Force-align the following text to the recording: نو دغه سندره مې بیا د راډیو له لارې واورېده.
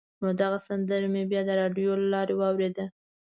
نو 0.21 0.27
دغه 0.41 0.57
سندره 0.67 1.07
مې 1.13 1.23
بیا 1.31 1.41
د 1.45 1.49
راډیو 1.61 1.91
له 2.01 2.07
لارې 2.13 2.33
واورېده. 2.37 2.85